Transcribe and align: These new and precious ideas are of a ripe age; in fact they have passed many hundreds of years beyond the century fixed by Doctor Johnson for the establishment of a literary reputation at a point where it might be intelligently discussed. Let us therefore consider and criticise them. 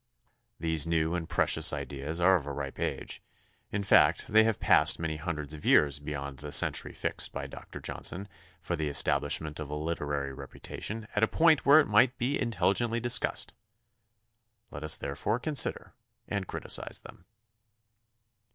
These 0.59 0.87
new 0.87 1.13
and 1.13 1.29
precious 1.29 1.71
ideas 1.71 2.19
are 2.19 2.35
of 2.35 2.47
a 2.47 2.51
ripe 2.51 2.79
age; 2.79 3.21
in 3.71 3.83
fact 3.83 4.25
they 4.27 4.43
have 4.45 4.59
passed 4.59 4.97
many 4.97 5.17
hundreds 5.17 5.53
of 5.53 5.63
years 5.63 5.99
beyond 5.99 6.39
the 6.39 6.51
century 6.51 6.91
fixed 6.91 7.31
by 7.31 7.45
Doctor 7.45 7.79
Johnson 7.79 8.27
for 8.59 8.75
the 8.75 8.87
establishment 8.87 9.59
of 9.59 9.69
a 9.69 9.75
literary 9.75 10.33
reputation 10.33 11.07
at 11.15 11.21
a 11.21 11.27
point 11.27 11.67
where 11.67 11.79
it 11.79 11.87
might 11.87 12.17
be 12.17 12.41
intelligently 12.41 12.99
discussed. 12.99 13.53
Let 14.71 14.83
us 14.83 14.97
therefore 14.97 15.37
consider 15.37 15.93
and 16.27 16.47
criticise 16.47 16.97
them. 16.97 17.25